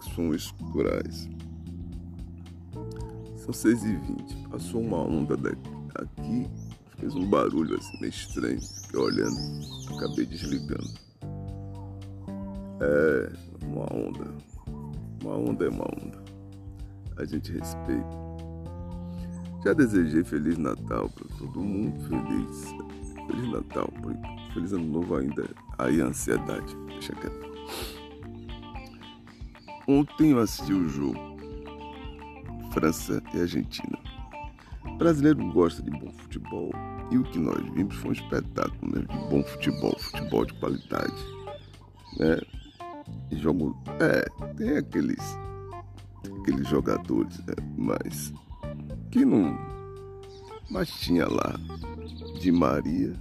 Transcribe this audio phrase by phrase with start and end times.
[0.00, 1.28] Reflexões culturais.
[3.36, 6.50] São 6 e 20 Passou uma onda daqui, aqui,
[6.98, 8.60] fez um barulho assim meio estranho.
[8.60, 9.36] Fiquei olhando,
[9.94, 10.90] acabei desligando.
[12.80, 14.34] É uma onda.
[15.22, 16.18] Uma onda é uma onda.
[17.18, 18.20] A gente respeita.
[19.62, 22.00] Já desejei Feliz Natal para todo mundo.
[22.08, 22.64] Feliz,
[23.26, 23.92] Feliz Natal.
[24.54, 25.46] Feliz Ano Novo ainda.
[25.78, 26.74] Aí a ansiedade.
[26.88, 27.49] Deixa quieto.
[29.86, 31.18] Ontem eu assisti o jogo
[32.72, 33.98] França e Argentina.
[34.84, 36.70] O brasileiro gosta de bom futebol
[37.10, 39.00] e o que nós vimos foi um espetáculo né?
[39.00, 41.24] de bom futebol, futebol de qualidade.
[42.18, 42.40] Né?
[43.30, 43.76] E jogo.
[43.98, 45.22] É, tem aqueles,
[46.40, 47.54] aqueles jogadores, né?
[47.76, 48.32] mas
[49.10, 49.58] que não.
[50.70, 51.58] Mas tinha lá
[52.40, 53.12] de Maria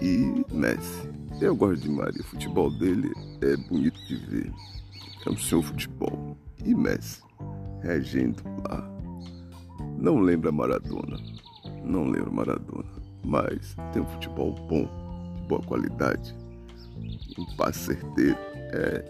[0.00, 1.12] e Messi.
[1.40, 4.52] Eu gosto de Maria, o futebol dele é bonito de ver.
[5.24, 6.36] É um seu futebol.
[6.64, 7.22] E Messi,
[7.80, 8.88] regendo lá.
[9.96, 11.16] Não lembra Maradona.
[11.84, 12.88] Não lembro Maradona.
[13.24, 14.84] Mas tem um futebol bom,
[15.36, 16.34] de boa qualidade.
[17.38, 18.36] Um passe certeiro.
[18.74, 19.04] É,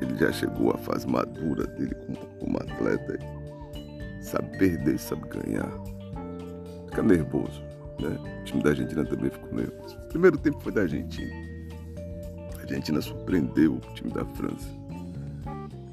[0.00, 3.18] ele já chegou à fase madura dele como, como atleta.
[4.20, 5.70] Sabe perder, sabe ganhar.
[6.86, 7.62] Fica nervoso.
[8.00, 8.40] Né?
[8.40, 9.96] O time da Argentina também ficou nervoso.
[9.96, 11.32] O primeiro tempo foi da Argentina.
[12.56, 14.77] A Argentina surpreendeu o time da França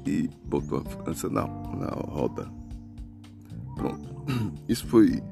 [0.06, 2.50] e botou a França na, na roda.
[3.74, 4.08] Pronto.
[4.68, 5.22] Isso foi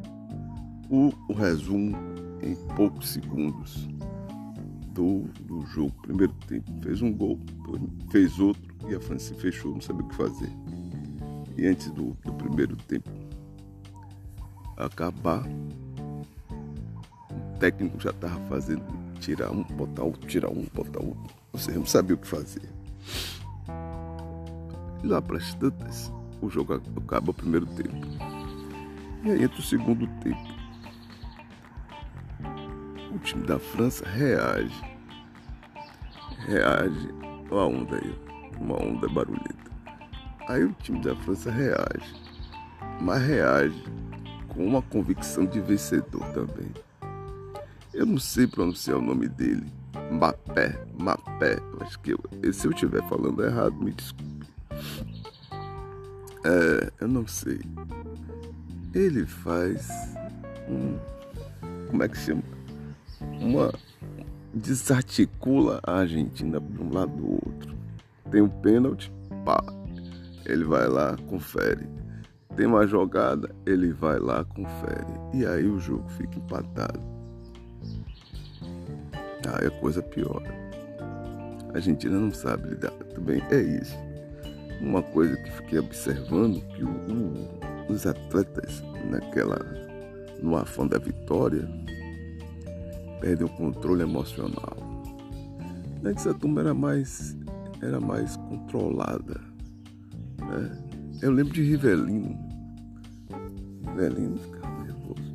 [0.90, 1.96] o, o resumo
[2.42, 3.88] em poucos segundos
[4.92, 5.94] do, do jogo.
[6.02, 7.38] Primeiro tempo fez um gol,
[8.10, 10.50] fez outro e a França fechou, não sabia o que fazer.
[11.56, 13.08] E antes do, do primeiro tempo
[14.76, 15.46] acabar,
[17.30, 18.84] o técnico já estava fazendo
[19.20, 21.34] tirar um, botar outro, tirar um, botar outro.
[21.52, 22.68] Ou seja, não sabia o que fazer.
[25.04, 26.10] E lá para as tantas,
[26.40, 27.94] o jogo acaba o primeiro tempo.
[29.22, 30.54] E aí entra o segundo tempo.
[33.14, 34.82] O time da França reage.
[36.46, 37.08] Reage.
[37.50, 38.18] Olha a onda aí.
[38.58, 39.70] Uma onda barulhenta.
[40.48, 42.14] Aí o time da França reage.
[42.98, 43.84] Mas reage
[44.48, 46.72] com uma convicção de vencedor também.
[47.92, 49.70] Eu não sei pronunciar o nome dele.
[50.10, 51.58] Mapé, Mapé.
[51.82, 54.33] Acho que eu, se eu estiver falando errado, me desculpe.
[56.44, 57.58] É, eu não sei.
[58.94, 59.88] Ele faz
[60.68, 60.98] um.
[61.88, 62.42] Como é que chama?
[63.40, 63.72] Uma.
[64.52, 67.74] Desarticula a Argentina de um lado do outro.
[68.30, 69.10] Tem um pênalti,
[69.44, 69.64] pá.
[70.44, 71.88] Ele vai lá, confere.
[72.54, 75.06] Tem uma jogada, ele vai lá, confere.
[75.32, 77.00] E aí o jogo fica empatado.
[79.58, 80.54] Aí a coisa piora.
[81.72, 82.92] A Argentina não sabe lidar.
[83.14, 84.13] Também é isso
[84.84, 89.58] uma coisa que fiquei observando que o, o, os atletas naquela
[90.42, 91.66] no afã da vitória
[93.20, 94.76] perdem o controle emocional.
[96.04, 97.36] Antes a turma era mais
[97.80, 99.40] era mais controlada.
[100.38, 100.84] Né?
[101.22, 102.38] Eu lembro de Rivelino.
[103.86, 105.34] Rivelino ficava nervoso.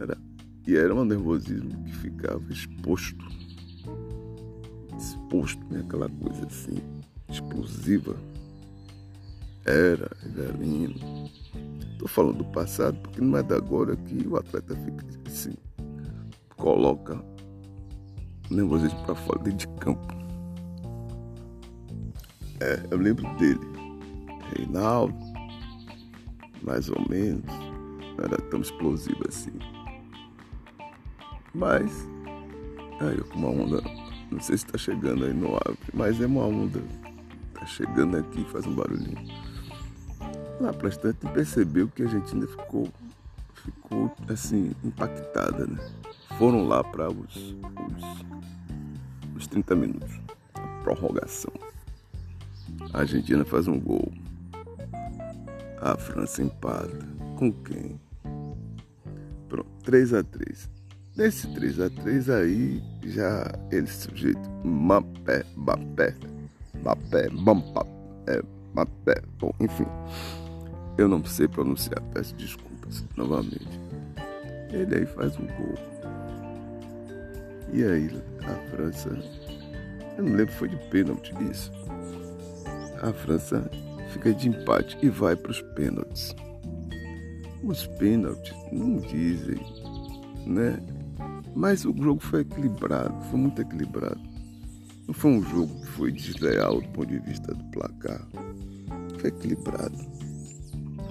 [0.00, 0.18] Era,
[0.66, 3.24] e era um nervosismo que ficava exposto.
[4.96, 5.80] Exposto, né?
[5.80, 6.93] aquela coisa assim
[7.54, 8.16] explosiva.
[9.64, 11.30] Era, Evelino.
[11.92, 15.54] Estou falando do passado porque não é da agora que o atleta fica assim,
[16.56, 17.18] coloca
[18.50, 20.14] nervosismo para fora dentro de campo.
[22.60, 23.60] É, eu lembro dele,
[24.54, 25.14] Reinaldo,
[26.62, 27.44] mais ou menos,
[28.16, 29.52] não era tão explosivo assim.
[31.54, 32.06] Mas,
[33.00, 33.82] aí com uma onda,
[34.30, 36.82] não sei se está chegando aí no ave, mas é uma onda
[37.64, 39.26] Tá chegando aqui, faz um barulhinho.
[40.60, 42.90] Lá para estante percebeu que a Argentina ficou,
[43.54, 45.78] ficou assim, impactada, né?
[46.38, 50.20] Foram lá para os, os, os 30 minutos,
[50.52, 51.50] a prorrogação.
[52.92, 54.12] A Argentina faz um gol.
[55.80, 57.08] A França empata.
[57.38, 57.98] Com quem?
[59.48, 60.70] Pronto, 3 a 3
[61.16, 66.14] Nesse 3 a 3 aí, já ele sujeito Mapé, Mapé,
[66.84, 67.86] Mapé, Bampa,
[68.26, 68.42] é,
[68.74, 69.86] Mapé, bom, enfim.
[70.98, 73.80] Eu não sei pronunciar, peço desculpas novamente.
[74.70, 75.74] Ele aí faz um gol.
[77.72, 79.08] E aí, a França,
[80.18, 81.72] eu não lembro, foi de pênalti isso.
[83.00, 83.68] A França
[84.10, 86.36] fica de empate e vai para os pênaltis.
[87.62, 89.58] Os pênaltis não dizem,
[90.46, 90.78] né?
[91.56, 94.33] Mas o jogo foi equilibrado, foi muito equilibrado.
[95.06, 98.26] Não foi um jogo que foi desleal do ponto de vista do placar.
[99.18, 99.96] Foi equilibrado.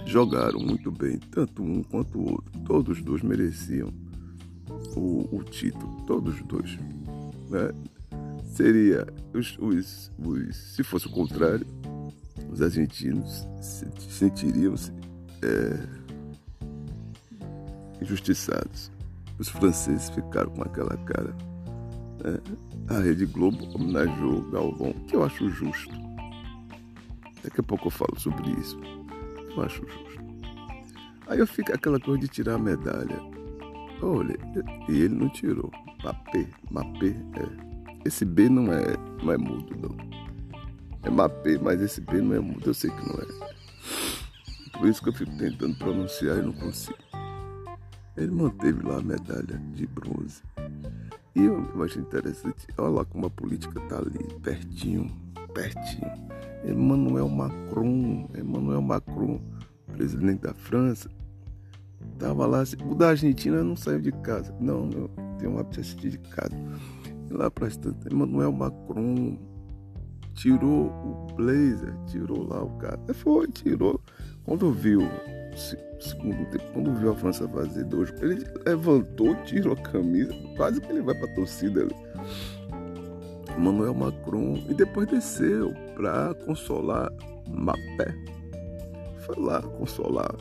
[0.06, 2.60] Jogaram muito bem, tanto um quanto o outro.
[2.66, 3.94] Todos os dois mereciam
[4.96, 6.78] o, o título, todos os dois.
[7.50, 7.72] Né?
[8.46, 11.66] Seria, os, os, os, se fosse o contrário,
[12.52, 13.48] os argentinos
[14.10, 14.92] sentiriam-se
[15.42, 15.80] é,
[18.02, 18.92] injustiçados.
[19.40, 21.36] Os franceses ficaram com aquela cara.
[22.22, 22.40] Né?
[22.90, 25.94] A Rede Globo homenageou Galvão, que eu acho justo.
[27.44, 28.80] Daqui a pouco eu falo sobre isso.
[29.56, 30.24] Eu acho justo.
[31.28, 33.20] Aí eu fico aquela coisa de tirar a medalha.
[34.02, 34.38] Olha,
[34.90, 35.72] e ele não tirou.
[36.04, 37.74] Mapê, Mapê, é.
[38.06, 39.96] Esse B não é, não é mudo, não.
[41.04, 44.78] É Mapê, mas esse B não é mudo, eu sei que não é.
[44.78, 46.98] Por isso que eu fico tentando pronunciar e não consigo.
[48.18, 50.44] Ele manteve lá a medalha de bronze.
[51.36, 55.12] E eu acho interessante, olha lá como a política está ali, pertinho,
[55.54, 56.12] pertinho.
[56.64, 59.42] Emmanuel Macron, Emmanuel Macron,
[59.92, 61.10] presidente da França,
[62.14, 64.56] estava lá, o da Argentina não saiu de casa.
[64.60, 65.10] Não, eu
[65.40, 66.56] tenho um hábito de assistir de casa.
[67.30, 69.38] E lá para tanto, Emmanuel Macron
[70.36, 73.00] tirou o blazer, tirou lá o cara.
[73.14, 74.00] Foi, tirou.
[74.44, 75.02] Quando viu
[75.58, 80.92] segundo tempo, quando viu a França fazer dois, ele levantou, tirou a camisa, quase que
[80.92, 81.96] ele vai para a torcida ali.
[83.58, 87.12] Emmanuel Macron e depois desceu para consolar
[87.48, 88.14] Mapé.
[89.26, 90.36] Foi lá consolar.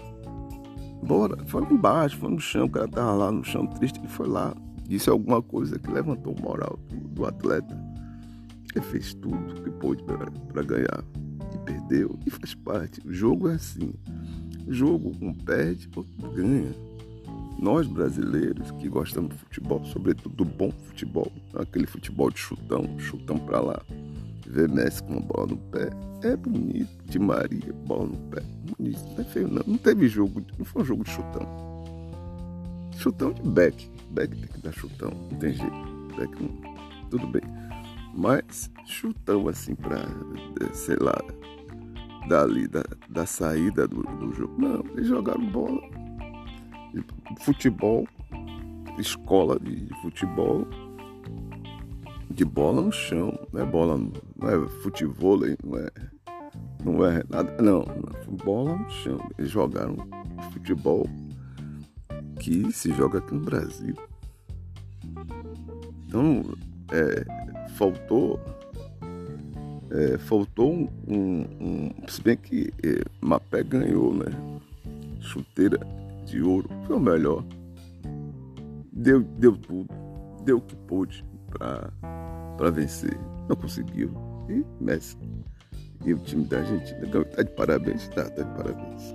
[1.03, 4.29] Bora, foi embaixo, foi no chão, o cara tava lá no chão triste, ele foi
[4.29, 4.55] lá,
[4.87, 7.77] disse alguma coisa que levantou o moral do, do atleta.
[8.75, 11.05] Ele fez tudo que pôde para ganhar
[11.55, 13.07] e perdeu e faz parte.
[13.07, 13.93] O jogo é assim
[14.69, 16.75] jogo, um perde, outro ganha.
[17.59, 23.39] Nós brasileiros que gostamos de futebol, sobretudo do bom futebol, aquele futebol de chutão, chutão
[23.39, 23.81] pra lá,
[24.47, 25.91] ver Messi com a bola no pé,
[26.23, 26.91] é bonito.
[27.05, 28.43] De Maria, bola no pé,
[28.77, 29.01] bonito.
[29.15, 29.63] Não é feio não.
[29.67, 31.47] Não teve jogo, não foi um jogo de chutão.
[32.97, 33.91] Chutão de back.
[34.11, 36.17] Back tem que dar chutão, não tem jeito.
[36.17, 37.43] Back não, tudo bem.
[38.15, 40.01] Mas chutão assim pra,
[40.73, 41.19] sei lá,
[42.29, 44.55] dali, da, da saída do, do jogo.
[44.59, 45.81] Não, eles jogaram bola,
[47.41, 48.07] futebol,
[48.99, 50.67] escola de futebol,
[52.31, 55.89] de bola no chão, não é bola, não é futebol, não é,
[56.85, 57.85] não é nada, não,
[58.45, 59.19] bola no chão.
[59.39, 59.97] Eles jogaram
[60.53, 61.07] futebol
[62.41, 63.95] que se joga aqui no Brasil.
[66.07, 66.43] Então,
[66.91, 68.41] é, faltou
[69.93, 74.27] é, faltou um, um, um, Se bem que é, Mapé ganhou, né?
[75.21, 75.79] Chuteira
[76.25, 76.69] de ouro.
[76.87, 77.45] Foi o melhor.
[78.91, 79.89] Deu, deu tudo.
[80.45, 83.17] Deu o que pôde para vencer.
[83.49, 84.11] Não conseguiu.
[84.49, 85.17] E Messi.
[86.05, 87.07] E o time da Argentina.
[87.07, 89.15] Tá de parabéns, tá, tá de parabéns.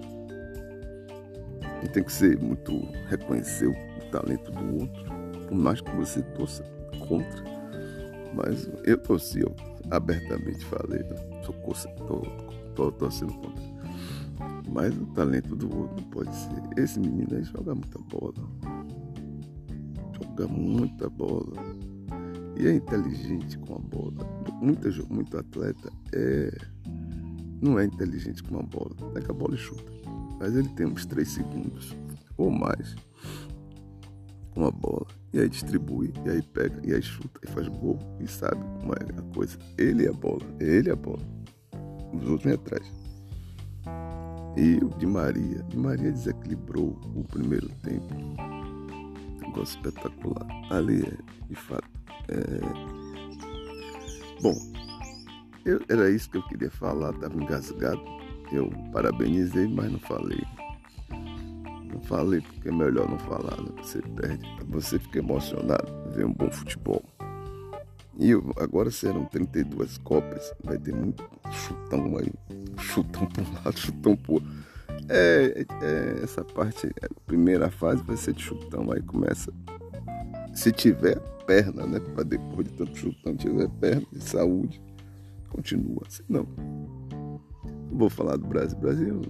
[1.83, 2.87] E tem que ser muito.
[3.07, 5.05] reconhecer o talento do outro.
[5.47, 6.63] Por mais que você torça
[7.07, 7.43] contra.
[8.33, 9.55] Mas eu torci, eu
[9.91, 11.03] abertamente falei,
[11.43, 11.55] sou
[12.75, 13.63] tô, torcendo contra.
[14.71, 16.61] Mas o talento do outro pode ser.
[16.77, 18.33] Esse menino aí joga muita bola.
[20.13, 21.55] Joga muita bola.
[22.57, 24.25] E é inteligente com a bola.
[24.61, 26.51] Muita, muito atleta é,
[27.61, 28.95] não é inteligente com a bola.
[29.13, 29.91] Pega a bola chuta.
[30.39, 31.95] Mas ele tem uns 3 segundos
[32.35, 32.95] ou mais
[34.51, 37.99] com a bola e aí distribui, e aí pega, e aí chuta, e faz gol,
[38.19, 39.57] e sabe como é a coisa.
[39.77, 41.21] Ele é a bola, ele é a bola.
[42.13, 42.91] Os outros vêm atrás.
[44.55, 48.15] E o de Maria, Maria desequilibrou o primeiro tempo.
[49.41, 50.47] Negócio espetacular.
[50.71, 51.17] Ali, é,
[51.47, 51.87] de fato,
[52.29, 52.97] é...
[54.41, 54.55] Bom,
[55.65, 58.01] eu, era isso que eu queria falar, estava engasgado.
[58.51, 60.41] Eu parabenizei, mas não falei.
[61.97, 63.69] Não falei porque é melhor não falar, né?
[63.81, 64.47] você perde.
[64.69, 67.03] Você fica emocionado, ver um bom futebol.
[68.19, 72.31] E agora serão 32 Copas, vai ter muito chutão aí.
[72.79, 74.49] Chutão por um lado, chutão por outro.
[75.09, 79.51] É, é, essa parte, a primeira fase vai ser de chutão, aí começa.
[80.53, 81.99] Se tiver perna, né?
[81.99, 84.81] Para depois de tanto chutão, tiver perna de saúde,
[85.49, 86.03] continua.
[86.09, 86.47] Se não,
[87.89, 88.77] não vou falar do Brasil.
[88.77, 89.21] Brasil,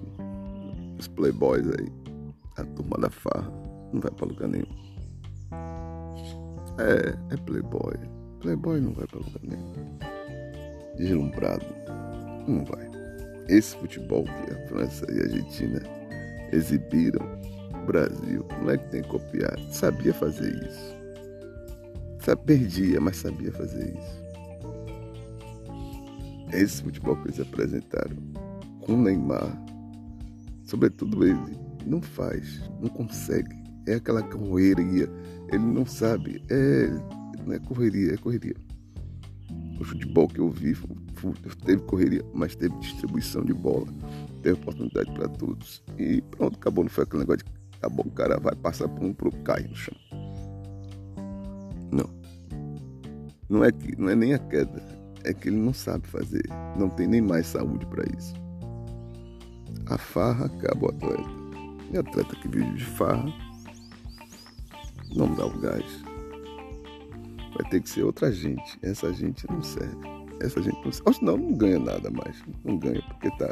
[0.98, 2.07] os playboys aí
[2.58, 3.52] a turma da farra
[3.94, 4.66] não vai para lugar nenhum.
[6.80, 7.96] É, é playboy.
[8.40, 9.74] Playboy não vai para lugar nenhum.
[10.96, 11.66] Deslumbrado,
[12.48, 12.88] não vai.
[13.48, 15.82] Esse futebol que a França e a Argentina
[16.52, 17.26] exibiram,
[17.82, 20.98] o Brasil, é que tem que copiar, sabia fazer isso.
[22.46, 24.28] Perdia, mas sabia fazer isso.
[26.52, 28.18] esse futebol que eles apresentaram
[28.82, 29.58] com Neymar,
[30.66, 33.56] sobretudo ele, não faz, não consegue.
[33.88, 35.10] É aquela correria,
[35.50, 36.90] ele não sabe, é,
[37.46, 38.56] não é correria, é correria.
[39.80, 40.76] O futebol que eu vi
[41.66, 43.88] teve correria, mas teve distribuição de bola,
[44.42, 45.84] teve oportunidade para todos.
[45.98, 49.14] E pronto, acabou, não foi aquele negócio de acabou, o cara vai passar por um
[49.14, 49.96] pro cai no chão.
[51.92, 52.10] Não.
[53.50, 54.84] Não é que não é nem a queda,
[55.24, 56.44] é que ele não sabe fazer,
[56.78, 58.34] não tem nem mais saúde para isso.
[59.86, 61.47] A farra acaba o atleta.
[61.92, 63.34] E atleta que vive de farra
[65.16, 66.04] não dá o gás.
[67.56, 68.78] Vai ter que ser outra gente.
[68.82, 69.98] Essa gente não serve.
[70.42, 71.26] Essa gente não serve.
[71.26, 72.44] Não, não ganha nada mais.
[72.64, 73.52] Não ganha porque tá,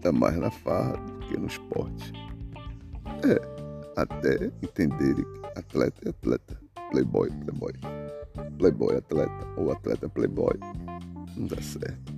[0.00, 2.12] tá mais na farra do que no esporte.
[3.22, 6.60] É, até entenderem que atleta é atleta.
[6.90, 7.72] Playboy, playboy.
[8.58, 10.58] Playboy atleta ou atleta playboy.
[11.36, 12.13] Não dá certo.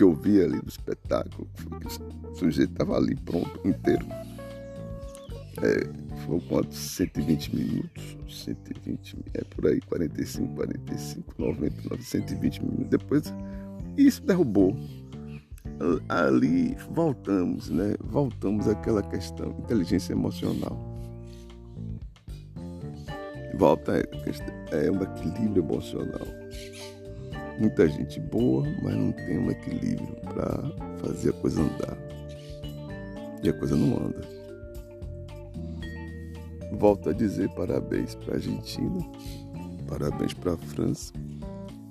[0.00, 1.46] Que eu vi ali do espetáculo
[2.24, 4.06] o sujeito estava ali pronto, inteiro.
[5.60, 6.74] É, foi quanto?
[6.74, 8.16] 120 minutos?
[8.26, 12.86] 120, é por aí, 45, 45, 90, 120 minutos.
[12.88, 13.34] Depois,
[13.98, 14.74] isso derrubou.
[16.08, 17.94] Ali voltamos, né?
[18.02, 20.90] Voltamos àquela questão, inteligência emocional
[23.60, 23.92] volta
[24.72, 26.26] é um equilíbrio emocional.
[27.60, 30.62] Muita gente boa, mas não tem um equilíbrio para
[30.96, 31.98] fazer a coisa andar.
[33.44, 34.20] E a coisa não anda.
[36.72, 38.98] Volto a dizer parabéns para a Argentina,
[39.86, 41.12] parabéns para a França.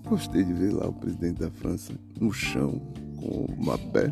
[0.08, 2.82] Gostei de ver lá o presidente da França no chão
[3.18, 4.12] com uma pé.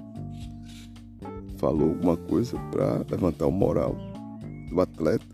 [1.58, 3.96] Falou alguma coisa para levantar o moral
[4.70, 5.26] do atleta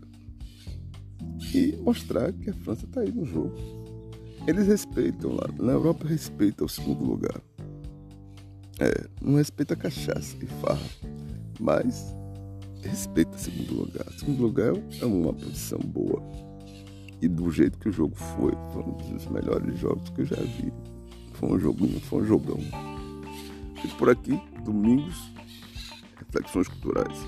[1.54, 3.83] e mostrar que a França está aí no jogo.
[4.46, 5.48] Eles respeitam lá.
[5.58, 7.40] Na Europa respeita o segundo lugar.
[8.78, 10.86] É, não respeita cachaça e farra,
[11.58, 12.14] mas
[12.82, 14.06] respeita o segundo lugar.
[14.06, 16.22] O segundo lugar é uma posição boa.
[17.22, 20.36] E do jeito que o jogo foi, foi um dos melhores jogos que eu já
[20.36, 20.72] vi.
[21.32, 22.58] Foi um joguinho, foi um jogão.
[23.80, 25.16] Fico por aqui, domingos,
[26.18, 27.18] reflexões culturais.